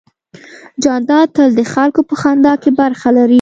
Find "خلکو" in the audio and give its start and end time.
1.73-2.01